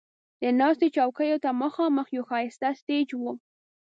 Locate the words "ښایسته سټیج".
2.29-3.09